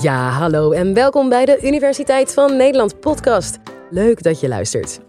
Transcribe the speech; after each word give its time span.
Ja, 0.00 0.28
hallo 0.30 0.72
en 0.72 0.94
welkom 0.94 1.28
bij 1.28 1.44
de 1.44 1.58
Universiteit 1.62 2.34
van 2.34 2.56
Nederland 2.56 3.00
podcast. 3.00 3.58
Leuk 3.90 4.22
dat 4.22 4.40
je 4.40 4.48
luistert. 4.48 5.00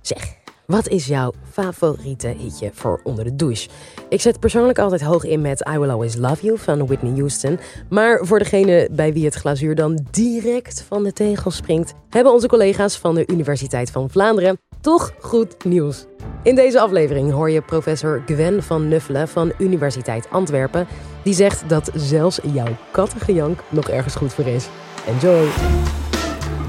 Zeg, 0.00 0.37
wat 0.72 0.88
is 0.88 1.06
jouw 1.06 1.32
favoriete 1.50 2.34
hitje 2.38 2.70
voor 2.72 3.00
onder 3.02 3.24
de 3.24 3.36
douche? 3.36 3.68
Ik 4.08 4.20
zet 4.20 4.40
persoonlijk 4.40 4.78
altijd 4.78 5.02
hoog 5.02 5.24
in 5.24 5.40
met 5.40 5.68
I 5.74 5.78
Will 5.78 5.90
Always 5.90 6.16
Love 6.16 6.44
You 6.46 6.58
van 6.58 6.86
Whitney 6.86 7.12
Houston. 7.12 7.58
Maar 7.88 8.26
voor 8.26 8.38
degene 8.38 8.88
bij 8.92 9.12
wie 9.12 9.24
het 9.24 9.34
glazuur 9.34 9.74
dan 9.74 10.06
direct 10.10 10.84
van 10.88 11.02
de 11.02 11.12
tegel 11.12 11.50
springt, 11.50 11.94
hebben 12.08 12.32
onze 12.32 12.48
collega's 12.48 12.96
van 12.96 13.14
de 13.14 13.26
Universiteit 13.26 13.90
van 13.90 14.10
Vlaanderen 14.10 14.58
toch 14.80 15.12
goed 15.20 15.64
nieuws. 15.64 16.06
In 16.42 16.54
deze 16.54 16.80
aflevering 16.80 17.32
hoor 17.32 17.50
je 17.50 17.62
professor 17.62 18.22
Gwen 18.26 18.62
van 18.62 18.88
Nuffelen 18.88 19.28
van 19.28 19.52
Universiteit 19.58 20.30
Antwerpen. 20.30 20.86
Die 21.22 21.34
zegt 21.34 21.68
dat 21.68 21.90
zelfs 21.94 22.40
jouw 22.52 22.76
kattengejank 22.90 23.60
nog 23.68 23.88
ergens 23.88 24.14
goed 24.14 24.32
voor 24.32 24.46
is. 24.46 24.68
Enjoy! 25.06 25.48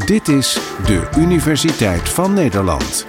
Dit 0.05 0.27
is 0.27 0.53
de 0.85 1.09
Universiteit 1.17 2.09
van 2.09 2.33
Nederland. 2.33 3.05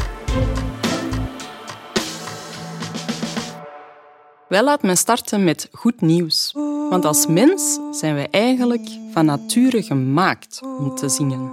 Wel 4.51 4.65
laat 4.65 4.83
me 4.83 4.97
starten 4.97 5.45
met 5.45 5.69
goed 5.73 6.01
nieuws. 6.01 6.51
Want 6.91 7.05
als 7.05 7.27
mens 7.27 7.79
zijn 7.91 8.15
we 8.15 8.29
eigenlijk 8.31 8.89
van 9.13 9.25
nature 9.25 9.83
gemaakt 9.83 10.61
om 10.79 10.95
te 10.95 11.09
zingen. 11.09 11.53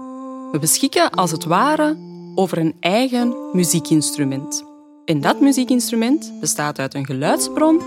We 0.51 0.59
beschikken 0.59 1.09
als 1.09 1.31
het 1.31 1.43
ware 1.43 1.97
over 2.35 2.57
een 2.57 2.75
eigen 2.79 3.35
muziekinstrument. 3.53 4.63
En 5.05 5.21
dat 5.21 5.39
muziekinstrument 5.39 6.33
bestaat 6.39 6.79
uit 6.79 6.93
een 6.93 7.05
geluidsbron 7.05 7.81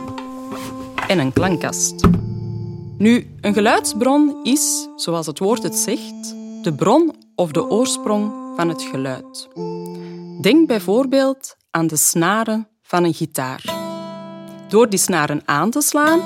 en 1.08 1.18
een 1.18 1.32
klankkast. 1.32 2.06
Nu, 2.98 3.26
een 3.40 3.54
geluidsbron 3.54 4.36
is, 4.42 4.88
zoals 4.96 5.26
het 5.26 5.38
woord 5.38 5.62
het 5.62 5.76
zegt, 5.76 6.34
de 6.62 6.74
bron 6.76 7.14
of 7.34 7.50
de 7.50 7.70
oorsprong 7.70 8.32
van 8.56 8.68
het 8.68 8.82
geluid. 8.82 9.48
Denk 10.40 10.66
bijvoorbeeld 10.66 11.56
aan 11.70 11.86
de 11.86 11.96
snaren 11.96 12.68
van 12.82 13.04
een 13.04 13.14
gitaar. 13.14 13.79
Door 14.70 14.90
die 14.90 14.98
snaren 14.98 15.42
aan 15.44 15.70
te 15.70 15.80
slaan, 15.80 16.20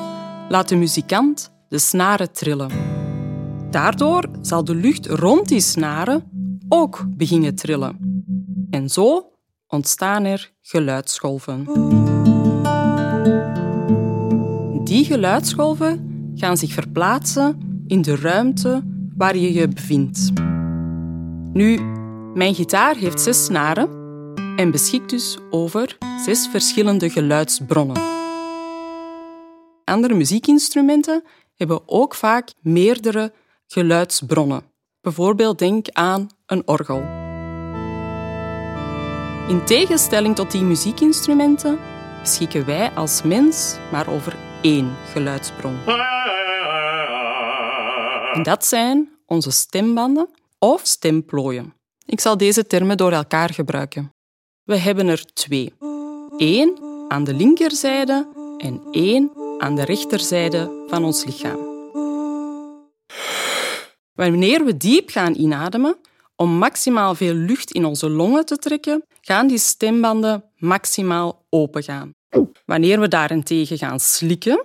laat 0.49 0.69
de 0.69 0.77
muzikant 0.77 1.53
de 1.69 1.79
snaren 1.79 2.33
trillen. 2.33 2.71
Daardoor 3.71 4.29
zal 4.41 4.65
de 4.65 4.75
lucht 4.75 5.07
rond 5.07 5.49
die 5.49 5.61
snaren 5.61 6.23
ook 6.69 7.05
beginnen 7.09 7.55
trillen. 7.55 8.23
En 8.71 8.89
zo 8.89 9.33
ontstaan 9.67 10.25
er 10.25 10.53
geluidsgolven. 10.61 11.65
Die 14.85 15.05
geluidsgolven 15.05 16.33
gaan 16.35 16.57
zich 16.57 16.73
verplaatsen 16.73 17.59
in 17.87 18.03
de 18.03 18.17
ruimte 18.17 18.83
waar 19.17 19.37
je 19.37 19.53
je 19.53 19.69
bevindt. 19.69 20.31
Nu, 21.53 21.81
mijn 22.35 22.55
gitaar 22.55 22.97
heeft 22.97 23.21
zes 23.21 23.45
snaren 23.45 23.89
en 24.57 24.71
beschikt 24.71 25.11
dus 25.11 25.39
over 25.51 25.97
zes 26.25 26.49
verschillende 26.51 27.11
geluidsbronnen. 27.11 28.24
Andere 29.85 30.15
muziekinstrumenten 30.15 31.25
hebben 31.55 31.83
ook 31.87 32.15
vaak 32.15 32.53
meerdere 32.61 33.33
geluidsbronnen. 33.67 34.63
Bijvoorbeeld 35.01 35.59
denk 35.59 35.89
aan 35.93 36.29
een 36.47 36.69
orgel. 36.69 37.03
In 39.49 39.65
tegenstelling 39.65 40.35
tot 40.35 40.51
die 40.51 40.63
muziekinstrumenten 40.63 41.79
beschikken 42.21 42.67
wij 42.67 42.91
als 42.91 43.23
mens 43.23 43.77
maar 43.93 44.09
over 44.09 44.37
één 44.63 44.97
geluidsbron. 45.13 45.79
Dat 48.43 48.65
zijn 48.65 49.09
onze 49.27 49.51
stembanden 49.51 50.29
of 50.59 50.81
stemplooien. 50.85 51.75
Ik 52.07 52.21
zal 52.21 52.37
deze 52.37 52.67
termen 52.67 52.97
door 52.97 53.13
elkaar 53.13 53.51
gebruiken. 53.51 54.13
We 54.63 54.77
hebben 54.77 55.09
er 55.09 55.25
twee. 55.33 55.73
Eén 56.37 56.79
aan 57.09 57.25
de 57.25 57.35
linkerzijde 57.35 58.29
en 58.59 58.83
één 58.91 59.31
aan 59.65 59.75
de 59.75 59.85
rechterzijde 59.85 60.85
van 60.87 61.05
ons 61.05 61.25
lichaam. 61.25 61.59
Wanneer 64.13 64.65
we 64.65 64.77
diep 64.77 65.11
gaan 65.11 65.35
inademen, 65.35 65.97
om 66.37 66.51
maximaal 66.51 67.15
veel 67.15 67.35
lucht 67.35 67.71
in 67.71 67.85
onze 67.85 68.11
longen 68.11 68.45
te 68.45 68.57
trekken, 68.57 69.05
gaan 69.21 69.47
die 69.47 69.59
stembanden 69.59 70.45
maximaal 70.57 71.45
opengaan. 71.51 72.11
Wanneer 72.65 73.01
we 73.01 73.09
daarentegen 73.09 73.79
gaan 73.79 74.01
slikken, 74.01 74.63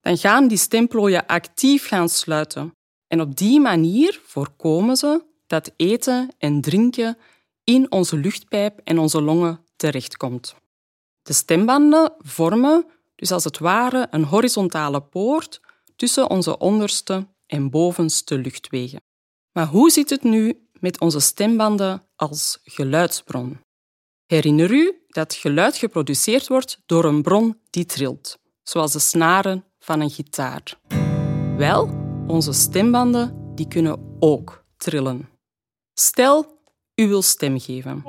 dan 0.00 0.16
gaan 0.16 0.48
die 0.48 0.58
stemplooien 0.58 1.26
actief 1.26 1.88
gaan 1.88 2.08
sluiten. 2.08 2.72
En 3.06 3.20
op 3.20 3.36
die 3.36 3.60
manier 3.60 4.20
voorkomen 4.24 4.96
ze 4.96 5.22
dat 5.46 5.72
eten 5.76 6.28
en 6.38 6.60
drinken 6.60 7.16
in 7.64 7.92
onze 7.92 8.16
luchtpijp 8.16 8.80
en 8.84 8.98
onze 8.98 9.22
longen 9.22 9.60
terechtkomt. 9.76 10.54
De 11.22 11.32
stembanden 11.32 12.12
vormen 12.18 12.84
dus 13.18 13.32
als 13.32 13.44
het 13.44 13.58
ware 13.58 14.06
een 14.10 14.24
horizontale 14.24 15.00
poort 15.00 15.60
tussen 15.96 16.30
onze 16.30 16.58
onderste 16.58 17.26
en 17.46 17.70
bovenste 17.70 18.38
luchtwegen. 18.38 19.00
Maar 19.52 19.66
hoe 19.66 19.90
zit 19.90 20.10
het 20.10 20.22
nu 20.22 20.68
met 20.72 21.00
onze 21.00 21.20
stembanden 21.20 22.02
als 22.16 22.58
geluidsbron? 22.62 23.60
Herinner 24.26 24.70
u 24.70 25.04
dat 25.06 25.34
geluid 25.34 25.76
geproduceerd 25.76 26.48
wordt 26.48 26.82
door 26.86 27.04
een 27.04 27.22
bron 27.22 27.60
die 27.70 27.84
trilt, 27.84 28.38
zoals 28.62 28.92
de 28.92 28.98
snaren 28.98 29.64
van 29.78 30.00
een 30.00 30.10
gitaar. 30.10 30.78
Wel, 31.56 31.90
onze 32.26 32.52
stembanden 32.52 33.52
die 33.54 33.68
kunnen 33.68 34.16
ook 34.18 34.64
trillen. 34.76 35.28
Stel, 35.94 36.60
u 36.94 37.08
wil 37.08 37.22
stem 37.22 37.60
geven. 37.60 38.02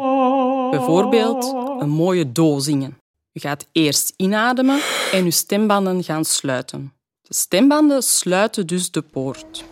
Bijvoorbeeld 0.72 1.44
een 1.80 1.90
mooie 1.90 2.32
do 2.32 2.60
zingen. 2.60 2.98
U 3.34 3.40
gaat 3.40 3.68
eerst 3.72 4.14
inademen 4.16 4.80
en 5.12 5.24
uw 5.24 5.32
stembanden 5.32 6.04
gaan 6.04 6.26
sluiten. 6.26 6.94
De 7.22 7.34
stembanden 7.34 8.04
sluiten 8.04 8.68
dus 8.68 8.92
de 8.92 9.02
poort. 9.02 9.64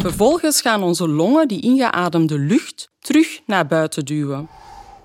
Vervolgens 0.00 0.60
gaan 0.60 0.82
onze 0.82 1.08
longen 1.08 1.48
die 1.48 1.62
ingeademde 1.62 2.38
lucht 2.38 2.90
terug 2.98 3.40
naar 3.46 3.66
buiten 3.66 4.04
duwen. 4.04 4.48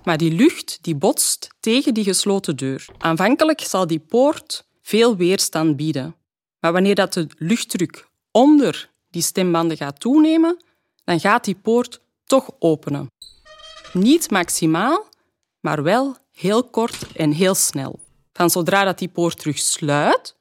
Maar 0.04 0.18
die 0.18 0.32
lucht 0.32 0.80
die 0.82 0.96
botst 0.96 1.48
tegen 1.60 1.94
die 1.94 2.04
gesloten 2.04 2.56
deur. 2.56 2.86
Aanvankelijk 2.98 3.62
zal 3.62 3.88
die 3.88 4.00
poort 4.00 4.66
veel 4.82 5.16
weerstand 5.16 5.76
bieden. 5.76 6.16
Maar 6.60 6.72
wanneer 6.72 6.96
dat 6.96 7.14
de 7.14 7.28
luchtdruk 7.38 8.08
onder 8.32 8.90
die 9.10 9.22
stembanden 9.22 9.78
gaat 9.78 10.00
toenemen, 10.00 10.64
dan 11.04 11.20
gaat 11.20 11.46
die 11.46 11.56
poort 11.56 12.02
toch 12.26 12.50
openen. 12.60 13.12
Niet 13.94 14.30
maximaal, 14.30 15.08
maar 15.60 15.84
wel 15.84 16.18
heel 16.38 16.64
kort 16.64 17.12
en 17.16 17.32
heel 17.32 17.56
snel. 17.56 18.00
Van 18.34 18.50
zodra 18.50 18.84
dat 18.84 19.00
die 19.00 19.08
poort 19.08 19.40
terug 19.40 19.58
sluit, 19.58 20.36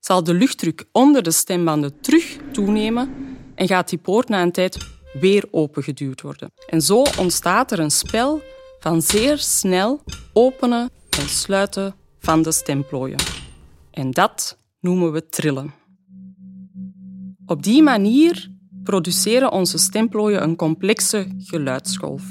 zal 0.00 0.24
de 0.24 0.34
luchtdruk 0.34 0.84
onder 0.92 1.22
de 1.22 1.30
stembanden 1.30 2.00
terug 2.00 2.36
toenemen 2.52 3.14
en 3.54 3.66
gaat 3.66 3.88
die 3.88 3.98
poort 3.98 4.28
na 4.28 4.42
een 4.42 4.52
tijd 4.52 4.76
weer 5.20 5.44
opengeduwd 5.50 6.20
worden. 6.20 6.52
En 6.66 6.80
zo 6.80 7.02
ontstaat 7.18 7.72
er 7.72 7.78
een 7.78 7.90
spel 7.90 8.42
van 8.80 9.02
zeer 9.02 9.38
snel 9.38 10.00
openen 10.32 10.90
en 11.18 11.28
sluiten 11.28 11.94
van 12.18 12.42
de 12.42 12.52
stemplooien. 12.52 13.18
En 13.90 14.10
dat 14.10 14.58
noemen 14.80 15.12
we 15.12 15.28
trillen. 15.28 15.74
Op 17.46 17.62
die 17.62 17.82
manier 17.82 18.50
produceren 18.84 19.52
onze 19.52 19.78
stemplooien 19.78 20.42
een 20.42 20.56
complexe 20.56 21.26
geluidsgolf. 21.38 22.22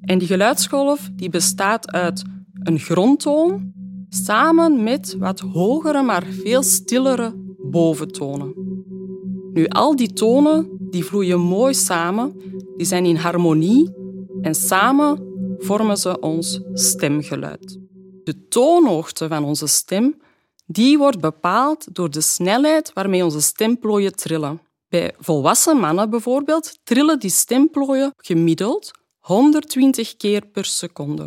En 0.00 0.18
die 0.18 0.28
geluidsgolf 0.28 1.08
die 1.12 1.30
bestaat 1.30 1.90
uit 1.90 2.24
een 2.68 2.78
grondtoon 2.78 3.72
samen 4.08 4.82
met 4.82 5.16
wat 5.18 5.40
hogere, 5.40 6.02
maar 6.02 6.24
veel 6.24 6.62
stillere 6.62 7.34
boventonen. 7.58 8.54
Nu, 9.52 9.66
al 9.66 9.96
die 9.96 10.12
tonen 10.12 10.68
die 10.90 11.04
vloeien 11.04 11.40
mooi 11.40 11.74
samen, 11.74 12.40
die 12.76 12.86
zijn 12.86 13.04
in 13.04 13.16
harmonie 13.16 13.94
en 14.40 14.54
samen 14.54 15.26
vormen 15.58 15.96
ze 15.96 16.20
ons 16.20 16.60
stemgeluid. 16.72 17.78
De 18.24 18.48
toonhoogte 18.48 19.28
van 19.28 19.44
onze 19.44 19.66
stem 19.66 20.20
die 20.66 20.98
wordt 20.98 21.20
bepaald 21.20 21.94
door 21.94 22.10
de 22.10 22.20
snelheid 22.20 22.92
waarmee 22.92 23.24
onze 23.24 23.40
stemplooien 23.40 24.16
trillen. 24.16 24.60
Bij 24.88 25.14
volwassen 25.18 25.76
mannen 25.76 26.10
bijvoorbeeld 26.10 26.78
trillen 26.84 27.18
die 27.18 27.30
stemplooien 27.30 28.12
gemiddeld 28.16 28.90
120 29.18 30.16
keer 30.16 30.46
per 30.46 30.64
seconde. 30.64 31.26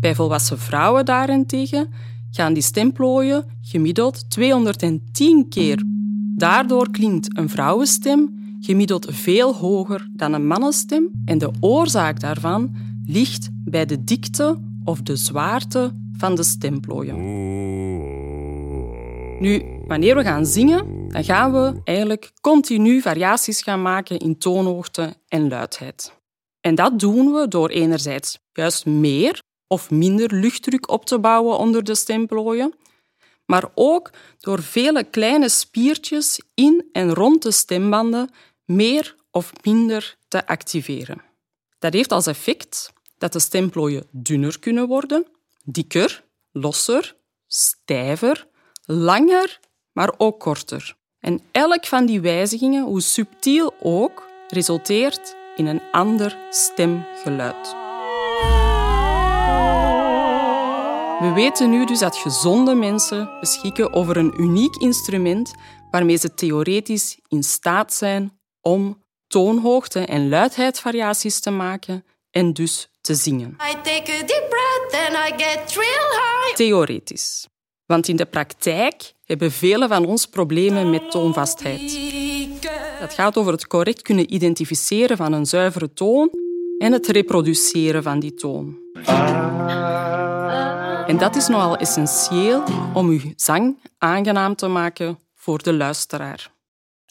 Bij 0.00 0.14
volwassen 0.14 0.58
vrouwen 0.58 1.04
daarentegen 1.04 1.92
gaan 2.30 2.52
die 2.52 2.62
stemplooien 2.62 3.44
gemiddeld 3.62 4.30
210 4.30 5.48
keer. 5.48 5.82
Daardoor 6.36 6.90
klinkt 6.90 7.36
een 7.38 7.48
vrouwenstem 7.48 8.36
gemiddeld 8.60 9.06
veel 9.10 9.54
hoger 9.54 10.08
dan 10.12 10.32
een 10.32 10.46
mannenstem 10.46 11.10
en 11.24 11.38
de 11.38 11.50
oorzaak 11.60 12.20
daarvan 12.20 12.74
ligt 13.06 13.48
bij 13.64 13.86
de 13.86 14.04
dikte 14.04 14.58
of 14.84 15.02
de 15.02 15.16
zwaarte 15.16 15.92
van 16.16 16.34
de 16.34 16.42
stemplooien. 16.42 17.16
Nu, 19.40 19.78
Wanneer 19.88 20.16
we 20.16 20.22
gaan 20.22 20.46
zingen, 20.46 21.08
dan 21.08 21.24
gaan 21.24 21.52
we 21.52 21.80
eigenlijk 21.84 22.32
continu 22.40 23.00
variaties 23.00 23.62
gaan 23.62 23.82
maken 23.82 24.18
in 24.18 24.38
toonhoogte 24.38 25.16
en 25.28 25.48
luidheid. 25.48 26.12
En 26.60 26.74
dat 26.74 26.98
doen 26.98 27.32
we 27.32 27.48
door 27.48 27.68
enerzijds 27.68 28.38
juist 28.52 28.86
meer 28.86 29.40
of 29.68 29.90
minder 29.90 30.34
luchtdruk 30.34 30.90
op 30.90 31.04
te 31.04 31.18
bouwen 31.18 31.58
onder 31.58 31.84
de 31.84 31.94
stemplooien, 31.94 32.74
maar 33.44 33.70
ook 33.74 34.10
door 34.38 34.62
vele 34.62 35.04
kleine 35.04 35.48
spiertjes 35.48 36.40
in 36.54 36.88
en 36.92 37.14
rond 37.14 37.42
de 37.42 37.50
stembanden 37.50 38.30
meer 38.64 39.16
of 39.30 39.52
minder 39.62 40.16
te 40.28 40.46
activeren. 40.46 41.22
Dat 41.78 41.92
heeft 41.92 42.12
als 42.12 42.26
effect 42.26 42.92
dat 43.18 43.32
de 43.32 43.38
stemplooien 43.38 44.06
dunner 44.10 44.58
kunnen 44.58 44.86
worden, 44.86 45.26
dikker, 45.64 46.24
losser, 46.52 47.16
stijver, 47.46 48.46
langer, 48.84 49.60
maar 49.92 50.14
ook 50.16 50.40
korter. 50.40 50.96
En 51.20 51.40
elk 51.52 51.86
van 51.86 52.06
die 52.06 52.20
wijzigingen, 52.20 52.84
hoe 52.84 53.00
subtiel 53.00 53.74
ook, 53.82 54.26
resulteert 54.48 55.36
in 55.56 55.66
een 55.66 55.82
ander 55.92 56.38
stemgeluid. 56.50 57.87
We 61.18 61.32
weten 61.32 61.70
nu 61.70 61.86
dus 61.86 61.98
dat 61.98 62.16
gezonde 62.16 62.74
mensen 62.74 63.30
beschikken 63.40 63.92
over 63.92 64.16
een 64.16 64.34
uniek 64.36 64.76
instrument 64.76 65.54
waarmee 65.90 66.16
ze 66.16 66.34
theoretisch 66.34 67.18
in 67.28 67.42
staat 67.42 67.92
zijn 67.92 68.38
om 68.60 69.02
toonhoogte- 69.26 70.06
en 70.06 70.28
luidheidsvariaties 70.28 71.40
te 71.40 71.50
maken 71.50 72.04
en 72.30 72.52
dus 72.52 72.90
te 73.00 73.14
zingen. 73.14 73.56
Theoretisch. 76.54 77.46
Want 77.86 78.08
in 78.08 78.16
de 78.16 78.26
praktijk 78.26 79.12
hebben 79.24 79.52
velen 79.52 79.88
van 79.88 80.04
ons 80.04 80.26
problemen 80.26 80.90
met 80.90 81.10
toonvastheid. 81.10 81.98
Dat 83.00 83.14
gaat 83.14 83.36
over 83.36 83.52
het 83.52 83.66
correct 83.66 84.02
kunnen 84.02 84.34
identificeren 84.34 85.16
van 85.16 85.32
een 85.32 85.46
zuivere 85.46 85.92
toon 85.92 86.30
en 86.78 86.92
het 86.92 87.06
reproduceren 87.06 88.02
van 88.02 88.20
die 88.20 88.34
toon. 88.34 88.78
En 91.08 91.18
dat 91.18 91.36
is 91.36 91.48
nogal 91.48 91.76
essentieel 91.76 92.62
om 92.94 93.08
uw 93.08 93.20
zang 93.36 93.78
aangenaam 93.98 94.54
te 94.54 94.66
maken 94.66 95.18
voor 95.34 95.62
de 95.62 95.72
luisteraar. 95.72 96.50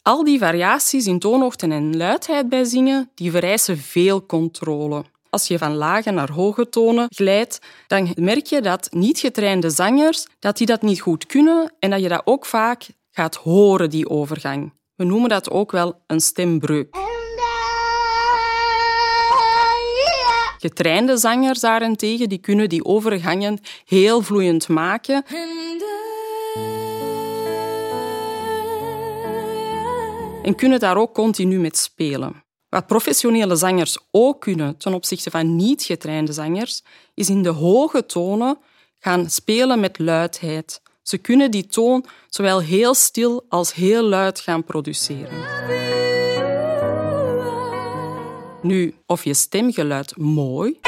Al 0.02 0.24
die 0.24 0.38
variaties 0.38 1.06
in 1.06 1.18
toonhoogte 1.18 1.66
en 1.66 1.96
luidheid 1.96 2.48
bij 2.48 2.64
zingen 2.64 3.10
die 3.14 3.30
vereisen 3.30 3.78
veel 3.78 4.26
controle. 4.26 5.04
Als 5.30 5.48
je 5.48 5.58
van 5.58 5.74
lage 5.74 6.10
naar 6.10 6.30
hoge 6.30 6.68
tonen 6.68 7.06
glijdt, 7.14 7.60
dan 7.86 8.12
merk 8.14 8.46
je 8.46 8.60
dat 8.60 8.88
niet 8.92 9.18
getrainde 9.18 9.70
zangers 9.70 10.26
dat 10.38 10.56
die 10.56 10.66
dat 10.66 10.82
niet 10.82 11.00
goed 11.00 11.26
kunnen 11.26 11.72
en 11.78 11.90
dat 11.90 12.00
je 12.00 12.08
dat 12.08 12.22
ook 12.24 12.46
vaak 12.46 12.86
gaat 13.10 13.36
horen, 13.36 13.90
die 13.90 14.08
overgang. 14.08 14.72
We 14.94 15.04
noemen 15.04 15.28
dat 15.28 15.50
ook 15.50 15.72
wel 15.72 16.00
een 16.06 16.20
stembreuk. 16.20 17.07
Getrainde 20.60 21.16
zangers 21.16 21.60
daarentegen 21.60 22.28
die 22.28 22.38
kunnen 22.38 22.68
die 22.68 22.84
overgangen 22.84 23.58
heel 23.84 24.22
vloeiend 24.22 24.68
maken. 24.68 25.24
En 30.42 30.54
kunnen 30.56 30.80
daar 30.80 30.96
ook 30.96 31.14
continu 31.14 31.58
met 31.58 31.76
spelen. 31.76 32.42
Wat 32.68 32.86
professionele 32.86 33.56
zangers 33.56 33.98
ook 34.10 34.40
kunnen 34.40 34.76
ten 34.76 34.94
opzichte 34.94 35.30
van 35.30 35.56
niet 35.56 35.82
getrainde 35.82 36.32
zangers, 36.32 36.82
is 37.14 37.28
in 37.28 37.42
de 37.42 37.48
hoge 37.48 38.06
tonen 38.06 38.58
gaan 38.98 39.30
spelen 39.30 39.80
met 39.80 39.98
luidheid. 39.98 40.80
Ze 41.02 41.18
kunnen 41.18 41.50
die 41.50 41.66
toon 41.66 42.04
zowel 42.28 42.60
heel 42.60 42.94
stil 42.94 43.44
als 43.48 43.74
heel 43.74 44.02
luid 44.02 44.40
gaan 44.40 44.64
produceren. 44.64 46.07
Nu, 48.68 48.94
of 49.06 49.24
je 49.24 49.34
stemgeluid 49.34 50.16
mooi, 50.16 50.80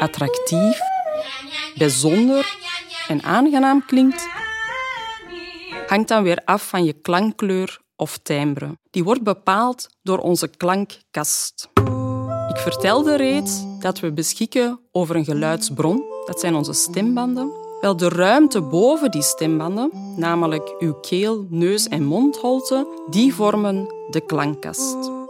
attractief, 0.00 0.80
bijzonder 1.76 2.56
en 3.08 3.22
aangenaam 3.22 3.84
klinkt, 3.86 4.28
hangt 5.86 6.08
dan 6.08 6.22
weer 6.22 6.42
af 6.44 6.68
van 6.68 6.84
je 6.84 6.92
klankkleur 6.92 7.80
of 7.96 8.18
timbre. 8.18 8.78
Die 8.90 9.04
wordt 9.04 9.22
bepaald 9.22 9.86
door 10.02 10.18
onze 10.18 10.48
klankkast. 10.48 11.68
Ik 12.48 12.56
vertelde 12.56 13.16
reeds 13.16 13.62
dat 13.78 14.00
we 14.00 14.12
beschikken 14.12 14.80
over 14.92 15.16
een 15.16 15.24
geluidsbron, 15.24 16.04
dat 16.26 16.40
zijn 16.40 16.54
onze 16.54 16.72
stembanden. 16.72 17.52
Wel, 17.80 17.96
de 17.96 18.08
ruimte 18.08 18.62
boven 18.62 19.10
die 19.10 19.22
stembanden, 19.22 19.90
namelijk 20.16 20.74
uw 20.78 20.94
keel, 20.94 21.46
neus 21.48 21.88
en 21.88 22.04
mondholte, 22.04 22.86
die 23.10 23.34
vormen 23.34 23.86
de 24.10 24.20
klankkast. 24.20 25.23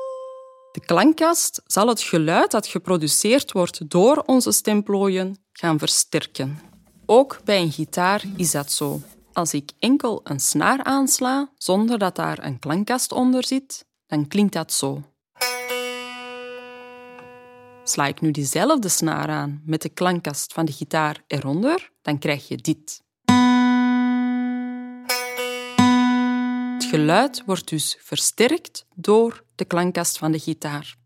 De 0.74 0.80
klankkast 0.80 1.62
zal 1.66 1.88
het 1.88 2.00
geluid 2.00 2.50
dat 2.50 2.66
geproduceerd 2.66 3.52
wordt 3.52 3.90
door 3.90 4.22
onze 4.26 4.52
stemplooien 4.52 5.36
gaan 5.52 5.78
versterken. 5.78 6.58
Ook 7.06 7.40
bij 7.44 7.60
een 7.60 7.72
gitaar 7.72 8.24
is 8.36 8.50
dat 8.50 8.72
zo. 8.72 9.00
Als 9.32 9.54
ik 9.54 9.70
enkel 9.78 10.20
een 10.24 10.40
snaar 10.40 10.84
aansla 10.84 11.50
zonder 11.56 11.98
dat 11.98 12.16
daar 12.16 12.44
een 12.44 12.58
klankkast 12.58 13.12
onder 13.12 13.46
zit, 13.46 13.86
dan 14.06 14.28
klinkt 14.28 14.52
dat 14.52 14.72
zo. 14.72 15.02
Sla 17.84 18.06
ik 18.06 18.20
nu 18.20 18.30
diezelfde 18.30 18.88
snaar 18.88 19.28
aan 19.28 19.62
met 19.64 19.82
de 19.82 19.88
klankkast 19.88 20.52
van 20.52 20.64
de 20.64 20.72
gitaar 20.72 21.22
eronder, 21.26 21.90
dan 22.02 22.18
krijg 22.18 22.48
je 22.48 22.56
dit. 22.56 23.02
Geluid 26.94 27.42
wordt 27.46 27.68
dus 27.68 27.98
versterkt 28.00 28.86
door 28.94 29.44
de 29.54 29.64
klankkast 29.64 30.18
van 30.18 30.32
de 30.32 30.38
gitaar. 30.38 30.96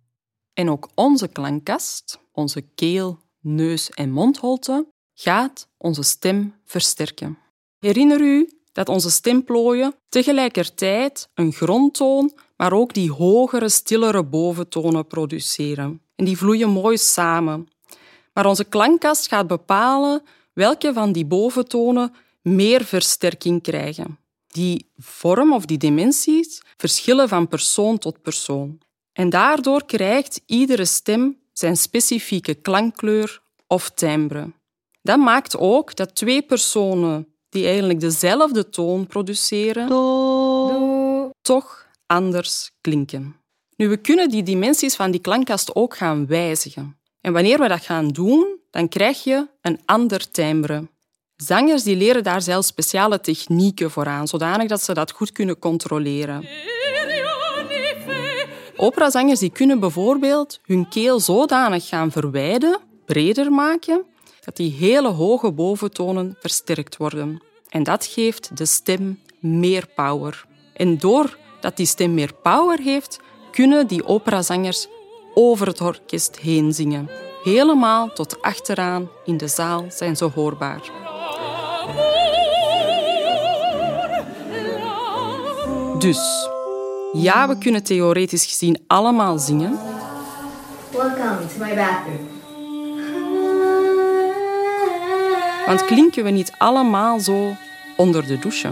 En 0.53 0.71
ook 0.71 0.89
onze 0.95 1.29
klankkast, 1.29 2.19
onze 2.33 2.61
keel, 2.61 3.19
neus 3.41 3.91
en 3.91 4.11
mondholte, 4.11 4.87
gaat 5.15 5.69
onze 5.77 6.03
stem 6.03 6.55
versterken. 6.65 7.39
Herinner 7.79 8.21
u 8.21 8.49
dat 8.73 8.89
onze 8.89 9.11
stemplooien 9.11 9.95
tegelijkertijd 10.09 11.29
een 11.35 11.53
grondtoon, 11.53 12.33
maar 12.57 12.73
ook 12.73 12.95
die 12.95 13.11
hogere, 13.11 13.69
stillere 13.69 14.25
boventonen 14.25 15.07
produceren. 15.07 16.03
En 16.17 16.25
die 16.25 16.37
vloeien 16.37 16.71
mooi 16.71 16.99
samen. 16.99 17.69
Maar 18.33 18.47
onze 18.47 18.65
klankkast 18.65 19.29
gaat 19.29 19.47
bepalen 19.47 20.23
welke 20.53 20.93
van 20.93 21.13
die 21.13 21.27
boventonen 21.27 22.15
meer 22.43 22.85
versterking 22.85 23.63
krijgen. 23.63 24.19
Die 24.49 24.91
vorm 24.97 25.53
of 25.53 25.65
die 25.65 25.79
dimensies 25.79 26.63
verschillen 26.77 27.29
van 27.29 27.49
persoon 27.49 27.99
tot 27.99 28.23
persoon. 28.23 28.81
En 29.13 29.31
daardoor 29.31 29.85
krijgt 29.85 30.41
iedere 30.47 30.85
stem 30.85 31.39
zijn 31.53 31.77
specifieke 31.77 32.55
klankkleur 32.55 33.43
of 33.67 33.91
timbre. 33.91 34.53
Dat 35.03 35.19
maakt 35.19 35.57
ook 35.57 35.97
dat 35.97 36.15
twee 36.15 36.43
personen 36.43 37.27
die 37.49 37.67
eigenlijk 37.67 38.01
dezelfde 38.01 38.69
toon 38.69 39.07
produceren, 39.07 39.89
toch 41.43 41.87
anders 42.07 42.71
klinken. 42.81 43.37
Nu, 43.77 43.89
we 43.89 43.97
kunnen 43.97 44.29
die 44.29 44.43
dimensies 44.43 44.97
van 44.97 45.11
die 45.11 45.21
klankkast 45.21 45.75
ook 45.75 45.97
gaan 45.97 46.27
wijzigen. 46.27 46.99
En 47.21 47.33
wanneer 47.33 47.59
we 47.59 47.69
dat 47.69 47.81
gaan 47.81 48.09
doen, 48.09 48.59
dan 48.71 48.89
krijg 48.89 49.25
je 49.25 49.49
een 49.61 49.81
ander 49.85 50.31
timbre. 50.31 50.89
Zangers 51.45 51.83
die 51.83 51.97
leren 51.97 52.23
daar 52.23 52.43
zelfs 52.43 52.67
speciale 52.67 53.21
technieken 53.21 53.91
voor 53.91 54.07
aan, 54.07 54.29
zodanig 54.29 54.69
dat 54.69 54.83
ze 54.83 54.95
dat 54.95 55.11
goed 55.11 55.33
kunnen 55.33 55.59
controleren. 55.59 56.49
Operazangers 58.77 59.39
die 59.39 59.51
kunnen 59.51 59.81
bijvoorbeeld 59.81 60.61
hun 60.65 60.89
keel 60.89 61.21
zodanig 61.21 61.89
gaan 61.89 62.11
verwijden, 62.11 62.79
breder 63.07 63.53
maken, 63.53 64.05
dat 64.45 64.57
die 64.57 64.73
hele 64.73 65.09
hoge 65.09 65.53
boventonen 65.53 66.37
versterkt 66.41 66.97
worden. 66.97 67.43
En 67.69 67.83
dat 67.83 68.07
geeft 68.07 68.57
de 68.57 68.67
stem 68.67 69.21
meer 69.39 69.87
power. 69.95 70.45
En 70.75 70.99
doordat 70.99 71.77
die 71.77 71.87
stem 71.87 72.15
meer 72.15 72.35
power 72.43 72.79
heeft, 72.79 73.21
kunnen 73.51 73.87
die 73.87 74.07
operazangers 74.07 74.87
over 75.35 75.67
het 75.67 75.81
orkest 75.81 76.39
heen 76.39 76.73
zingen. 76.73 77.11
Helemaal 77.43 78.13
tot 78.13 78.43
achteraan 78.43 79.09
in 79.25 79.37
de 79.37 79.49
zaal 79.49 79.85
zijn 79.89 80.17
ze 80.17 80.25
hoorbaar. 80.25 81.08
Dus, 85.99 86.49
ja, 87.13 87.49
we 87.49 87.59
kunnen 87.59 87.83
theoretisch 87.83 88.47
gezien 88.47 88.85
allemaal 88.87 89.39
zingen. 89.39 89.79
Welcome 90.93 91.47
to 91.47 91.65
my 91.65 91.75
bathroom. 91.75 92.29
Want 95.67 95.85
klinken 95.85 96.25
we 96.25 96.31
niet 96.31 96.53
allemaal 96.59 97.21
zo 97.21 97.57
onder 97.97 98.27
de 98.27 98.39
douche? 98.39 98.71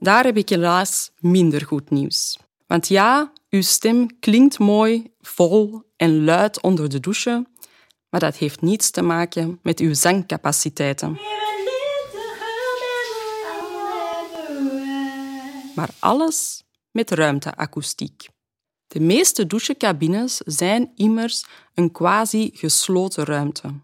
Daar 0.00 0.24
heb 0.24 0.36
ik 0.36 0.48
helaas 0.48 1.10
minder 1.18 1.66
goed 1.66 1.90
nieuws. 1.90 2.38
Want 2.66 2.88
ja, 2.88 3.32
uw 3.50 3.62
stem 3.62 4.18
klinkt 4.20 4.58
mooi, 4.58 5.12
vol 5.20 5.82
en 5.96 6.24
luid 6.24 6.60
onder 6.60 6.88
de 6.88 7.00
douche, 7.00 7.46
maar 8.10 8.20
dat 8.20 8.36
heeft 8.36 8.60
niets 8.60 8.90
te 8.90 9.02
maken 9.02 9.58
met 9.62 9.80
uw 9.80 9.94
zangcapaciteiten. 9.94 11.18
Maar 15.74 15.90
alles 15.98 16.64
met 16.90 17.10
ruimteakoestiek. 17.10 18.28
De 18.86 19.00
meeste 19.00 19.46
douchecabines 19.46 20.36
zijn 20.36 20.92
immers 20.94 21.44
een 21.74 21.92
quasi-gesloten 21.92 23.24
ruimte. 23.24 23.80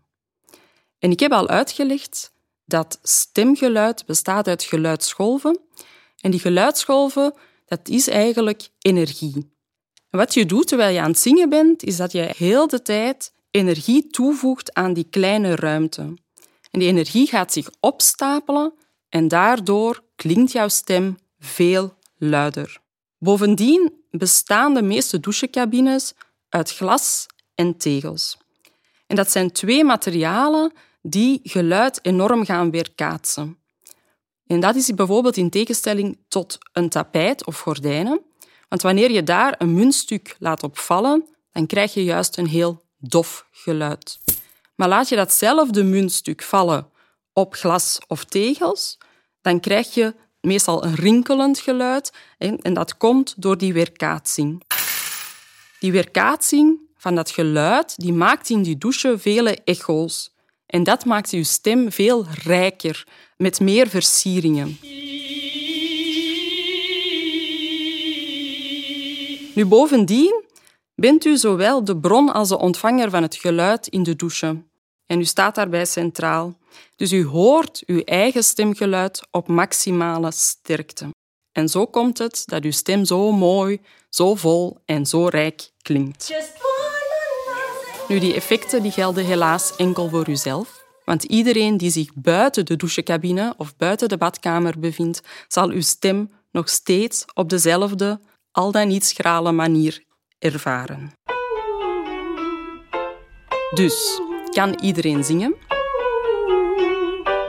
En 0.99 1.11
ik 1.11 1.21
heb 1.21 1.33
al 1.33 1.49
uitgelegd 1.49 2.33
dat 2.65 2.99
stemgeluid 3.03 4.07
bestaat 4.07 4.49
uit 4.49 4.63
geluidsgolven. 4.63 5.61
En 6.21 6.31
die 6.31 6.41
geluidsgolven, 6.41 7.35
dat 7.67 7.89
is 7.89 8.09
eigenlijk 8.09 8.69
energie. 8.79 9.35
En 10.11 10.19
wat 10.19 10.35
je 10.35 10.47
doet 10.47 10.67
terwijl 10.67 10.95
je 10.95 11.01
aan 11.01 11.11
het 11.11 11.19
zingen 11.19 11.49
bent, 11.49 11.83
is 11.83 11.97
dat 11.97 12.13
je 12.13 12.33
heel 12.37 12.67
de 12.69 12.83
tijd 12.83 13.33
energie 13.51 14.07
toevoegt 14.07 14.75
aan 14.75 14.93
die 14.93 15.07
kleine 15.11 15.55
ruimte. 15.55 16.03
En 16.71 16.79
die 16.79 16.89
energie 16.89 17.27
gaat 17.27 17.53
zich 17.53 17.71
opstapelen 17.81 18.75
en 19.09 19.29
daardoor 19.29 20.05
klinkt 20.17 20.53
jouw 20.53 20.69
stem 20.69 21.17
veel 21.41 21.95
luider. 22.17 22.81
Bovendien 23.19 23.93
bestaan 24.11 24.75
de 24.75 24.83
meeste 24.83 25.21
douchecabines 25.21 26.13
uit 26.49 26.71
glas 26.73 27.27
en 27.55 27.77
tegels. 27.77 28.39
En 29.07 29.17
dat 29.17 29.31
zijn 29.31 29.53
twee 29.53 29.85
materialen 29.85 30.73
die 31.03 31.41
geluid 31.43 31.99
enorm 32.03 32.45
gaan 32.45 32.71
weerkaatsen. 32.71 33.59
En 34.47 34.61
dat 34.61 34.75
is 34.75 34.95
bijvoorbeeld 34.95 35.37
in 35.37 35.51
tegenstelling 35.51 36.19
tot 36.29 36.59
een 36.73 36.89
tapijt 36.89 37.47
of 37.47 37.61
gordijnen. 37.61 38.21
Want 38.69 38.83
wanneer 38.83 39.11
je 39.11 39.23
daar 39.23 39.55
een 39.59 39.75
muntstuk 39.75 40.37
laat 40.39 40.63
opvallen, 40.63 41.29
dan 41.53 41.67
krijg 41.67 41.95
je 41.95 42.05
juist 42.05 42.39
een 42.39 42.47
heel 42.47 42.83
dof 42.99 43.47
geluid. 43.51 44.19
Maar 44.75 44.89
laat 44.89 45.09
je 45.09 45.17
datzelfde 45.17 45.83
muntstuk 45.83 46.43
vallen 46.43 46.91
op 47.33 47.55
glas 47.55 47.99
of 48.07 48.25
tegels, 48.25 48.99
dan 49.41 49.61
krijg 49.61 49.95
je 49.95 50.15
meestal 50.41 50.85
een 50.85 50.95
rinkelend 50.95 51.59
geluid 51.59 52.13
en 52.39 52.75
dat 52.75 52.97
komt 52.97 53.35
door 53.37 53.59
die 53.59 53.73
weerkaatsing. 53.73 54.63
Die 55.79 55.93
weerkaatsing 55.93 56.79
van 56.97 57.15
dat 57.15 57.31
geluid 57.31 57.95
die 57.97 58.13
maakt 58.13 58.51
in 58.51 58.63
die 58.63 58.79
douche 58.79 59.19
vele 59.19 59.59
echo's. 59.65 60.35
En 60.67 60.83
dat 60.83 61.05
maakt 61.05 61.31
uw 61.31 61.43
stem 61.43 61.93
veel 61.93 62.27
rijker, 62.45 63.07
met 63.37 63.61
meer 63.61 63.89
versieringen. 63.89 64.79
Nu, 69.55 69.67
bovendien 69.67 70.45
bent 70.95 71.25
u 71.25 71.37
zowel 71.37 71.85
de 71.85 71.99
bron 71.99 72.33
als 72.33 72.49
de 72.49 72.59
ontvanger 72.59 73.11
van 73.11 73.23
het 73.23 73.35
geluid 73.35 73.87
in 73.87 74.03
de 74.03 74.17
douche. 74.17 74.70
En 75.11 75.21
u 75.21 75.25
staat 75.25 75.55
daarbij 75.55 75.85
centraal. 75.85 76.59
Dus 76.97 77.13
u 77.13 77.25
hoort 77.25 77.83
uw 77.87 78.01
eigen 78.01 78.45
stemgeluid 78.45 79.21
op 79.31 79.49
maximale 79.49 80.31
sterkte. 80.31 81.09
En 81.53 81.69
zo 81.69 81.87
komt 81.87 82.19
het 82.19 82.43
dat 82.47 82.65
uw 82.65 82.71
stem 82.71 83.05
zo 83.05 83.33
mooi, 83.33 83.81
zo 84.09 84.35
vol 84.35 84.79
en 84.85 85.07
zo 85.07 85.27
rijk 85.27 85.71
klinkt. 85.83 86.33
Nu, 88.09 88.19
die 88.19 88.35
effecten 88.35 88.83
die 88.83 88.91
gelden 88.91 89.25
helaas 89.25 89.77
enkel 89.77 90.09
voor 90.09 90.29
uzelf. 90.29 90.85
Want 91.05 91.25
iedereen 91.25 91.77
die 91.77 91.91
zich 91.91 92.15
buiten 92.15 92.65
de 92.65 92.77
douchecabine 92.77 93.55
of 93.57 93.77
buiten 93.77 94.09
de 94.09 94.17
badkamer 94.17 94.79
bevindt, 94.79 95.21
zal 95.49 95.69
uw 95.69 95.83
stem 95.83 96.31
nog 96.51 96.69
steeds 96.69 97.25
op 97.35 97.49
dezelfde, 97.49 98.21
al 98.51 98.73
dan 98.73 98.89
niet 98.89 99.05
schrale 99.05 99.53
manier 99.53 100.05
ervaren. 100.39 101.13
Dus, 103.75 104.21
kan 104.51 104.79
iedereen 104.81 105.25
zingen? 105.25 105.55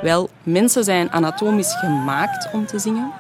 Wel, 0.02 0.30
mensen 0.44 0.84
zijn 0.84 1.12
anatomisch 1.12 1.74
gemaakt 1.74 2.54
om 2.54 2.66
te 2.66 2.80
zingen. 2.80 3.12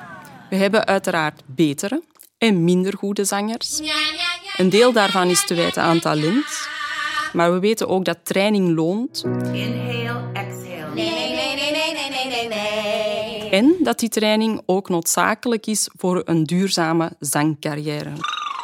We 0.49 0.55
hebben 0.55 0.85
uiteraard 0.85 1.41
betere 1.45 2.01
en 2.37 2.63
minder 2.63 2.97
goede 2.97 3.23
zangers. 3.23 3.81
Een 4.57 4.69
deel 4.69 4.91
daarvan 4.91 5.27
is 5.27 5.45
te 5.45 5.55
wijten 5.55 5.83
aan 5.83 5.99
talent, 5.99 6.67
maar 7.33 7.53
we 7.53 7.59
weten 7.59 7.87
ook 7.87 8.05
dat 8.05 8.17
training 8.23 8.75
loont. 8.75 9.23
Inhale, 9.25 10.23
exhale. 10.33 10.93
Nee, 10.95 11.11
nee, 11.11 11.55
nee, 11.55 11.71
nee, 11.71 12.09
nee, 12.09 12.27
nee, 12.27 12.47
nee. 12.47 13.49
En 13.49 13.75
dat 13.79 13.99
die 13.99 14.09
training 14.09 14.61
ook 14.65 14.89
noodzakelijk 14.89 15.65
is 15.67 15.89
voor 15.97 16.21
een 16.25 16.43
duurzame 16.43 17.11
zangcarrière. 17.19 18.11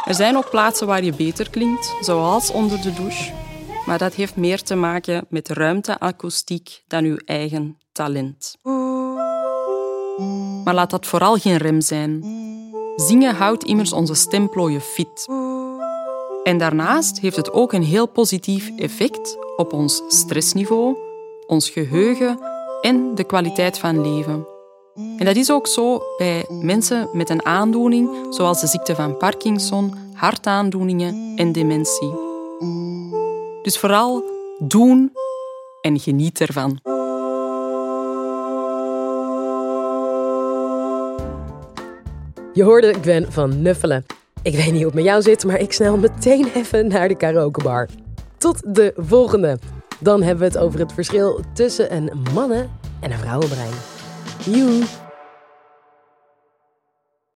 Er 0.05 0.15
zijn 0.15 0.37
ook 0.37 0.49
plaatsen 0.49 0.87
waar 0.87 1.03
je 1.03 1.13
beter 1.13 1.49
klinkt, 1.49 1.93
zoals 2.01 2.51
onder 2.51 2.81
de 2.81 2.93
douche. 2.93 3.46
Maar 3.87 3.97
dat 3.97 4.13
heeft 4.13 4.35
meer 4.35 4.63
te 4.63 4.75
maken 4.75 5.25
met 5.29 5.49
ruimteakoestiek 5.49 6.83
dan 6.87 7.03
uw 7.03 7.17
eigen 7.25 7.77
talent. 7.91 8.57
Maar 10.63 10.73
laat 10.73 10.89
dat 10.89 11.05
vooral 11.05 11.35
geen 11.35 11.57
rem 11.57 11.81
zijn. 11.81 12.25
Zingen 12.95 13.35
houdt 13.35 13.63
immers 13.63 13.93
onze 13.93 14.13
stemplooien 14.13 14.81
fit. 14.81 15.25
En 16.43 16.57
daarnaast 16.57 17.19
heeft 17.19 17.35
het 17.35 17.53
ook 17.53 17.73
een 17.73 17.83
heel 17.83 18.07
positief 18.07 18.71
effect 18.77 19.37
op 19.55 19.73
ons 19.73 20.03
stressniveau, 20.07 20.97
ons 21.45 21.69
geheugen 21.69 22.39
en 22.81 23.15
de 23.15 23.23
kwaliteit 23.23 23.79
van 23.79 24.01
leven. 24.01 24.47
En 24.95 25.25
dat 25.25 25.35
is 25.35 25.51
ook 25.51 25.67
zo 25.67 26.01
bij 26.17 26.45
mensen 26.49 27.09
met 27.13 27.29
een 27.29 27.45
aandoening 27.45 28.09
zoals 28.29 28.61
de 28.61 28.67
ziekte 28.67 28.95
van 28.95 29.17
Parkinson, 29.17 29.93
hartaandoeningen 30.13 31.33
en 31.35 31.51
dementie. 31.51 32.26
Dus 33.67 33.77
vooral 33.77 34.23
doen 34.59 35.11
en 35.81 35.99
geniet 35.99 36.41
ervan. 36.41 36.79
Je 42.53 42.63
hoorde 42.63 42.93
Gwen 43.01 43.31
van 43.31 43.61
Nuffelen. 43.61 44.05
Ik 44.41 44.55
weet 44.55 44.65
niet 44.65 44.75
hoe 44.75 44.85
het 44.85 44.93
met 44.93 45.03
jou 45.03 45.21
zit, 45.21 45.45
maar 45.45 45.59
ik 45.59 45.71
snel 45.71 45.97
meteen 45.97 46.47
even 46.53 46.87
naar 46.87 47.07
de 47.07 47.17
karaokebar. 47.17 47.89
Tot 48.37 48.75
de 48.75 48.93
volgende. 48.97 49.59
Dan 49.99 50.21
hebben 50.21 50.39
we 50.39 50.53
het 50.53 50.63
over 50.63 50.79
het 50.79 50.93
verschil 50.93 51.39
tussen 51.53 51.95
een 51.95 52.11
mannen- 52.33 52.69
en 52.99 53.11
een 53.11 53.19
vrouwenbrein. 53.19 53.73
Joe! 54.45 55.06